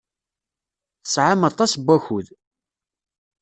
[1.03, 2.27] Tesɛam aṭas n wakud.